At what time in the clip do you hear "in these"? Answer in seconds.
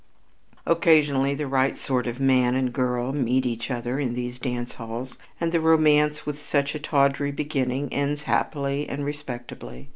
3.99-4.39